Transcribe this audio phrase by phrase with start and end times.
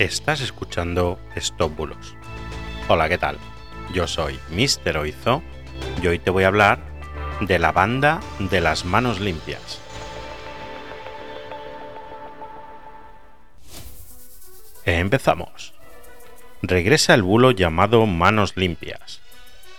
[0.00, 2.16] Estás escuchando Stop Bulos.
[2.88, 3.36] Hola, ¿qué tal?
[3.92, 4.96] Yo soy Mr.
[4.96, 5.42] Oizo
[6.02, 6.78] y hoy te voy a hablar
[7.42, 9.78] de la banda de las manos limpias.
[14.86, 15.74] Empezamos.
[16.62, 19.20] Regresa el bulo llamado manos limpias.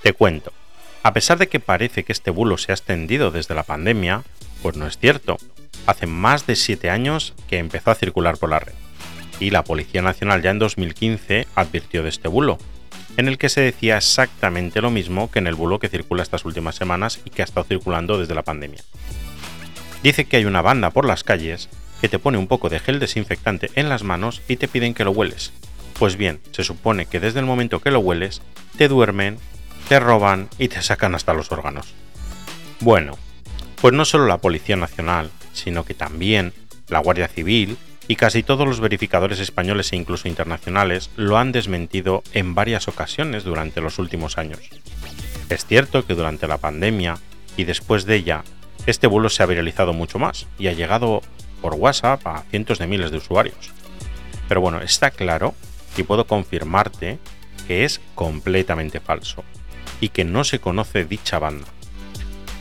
[0.04, 0.54] Te cuento.
[1.02, 4.22] A pesar de que parece que este bulo se ha extendido desde la pandemia,
[4.62, 5.38] pues no es cierto.
[5.88, 8.81] Hace más de 7 años que empezó a circular por la red.
[9.42, 12.60] Y la Policía Nacional ya en 2015 advirtió de este bulo,
[13.18, 16.46] en el que se decía exactamente lo mismo que en el bulo que circula estas
[16.46, 18.84] últimas semanas y que ha estado circulando desde la pandemia.
[20.04, 23.00] Dice que hay una banda por las calles que te pone un poco de gel
[23.00, 25.52] desinfectante en las manos y te piden que lo hueles.
[25.98, 28.44] Pues bien, se supone que desde el momento que lo hueles,
[28.78, 29.38] te duermen,
[29.90, 31.94] te roban y te sacan hasta los órganos.
[32.80, 33.18] Bueno,
[33.82, 36.54] pues no solo la Policía Nacional, sino que también
[36.88, 37.78] la Guardia Civil
[38.12, 43.46] y casi todos los verificadores españoles e incluso internacionales lo han desmentido en varias ocasiones
[43.46, 44.60] durante los últimos años.
[45.50, 47.20] Es cierto que durante la pandemia
[47.56, 48.44] y después de ella,
[48.86, 51.22] este bulo se ha viralizado mucho más y ha llegado
[51.62, 53.72] por WhatsApp a cientos de miles de usuarios.
[54.50, 55.56] Pero bueno, está claro
[55.96, 57.18] y puedo confirmarte
[57.66, 59.46] que es completamente falso
[60.02, 61.68] y que no se conoce dicha banda.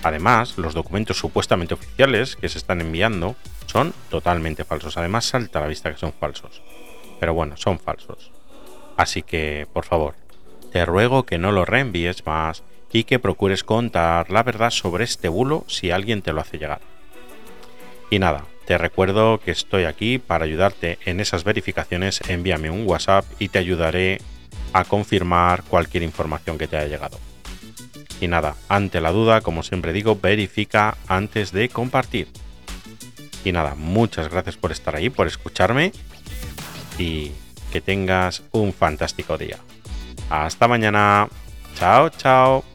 [0.04, 3.34] Además, los documentos supuestamente oficiales que se están enviando
[3.70, 4.96] son totalmente falsos.
[4.96, 6.60] Además, salta a la vista que son falsos.
[7.20, 8.32] Pero bueno, son falsos.
[8.96, 10.14] Así que, por favor,
[10.72, 15.28] te ruego que no lo reenvíes más y que procures contar la verdad sobre este
[15.28, 16.80] bulo si alguien te lo hace llegar.
[18.10, 22.20] Y nada, te recuerdo que estoy aquí para ayudarte en esas verificaciones.
[22.28, 24.20] Envíame un WhatsApp y te ayudaré
[24.72, 27.18] a confirmar cualquier información que te haya llegado.
[28.20, 32.28] Y nada, ante la duda, como siempre digo, verifica antes de compartir.
[33.44, 35.92] Y nada, muchas gracias por estar ahí, por escucharme
[36.98, 37.32] y
[37.72, 39.58] que tengas un fantástico día.
[40.28, 41.28] Hasta mañana.
[41.76, 42.69] Chao, chao.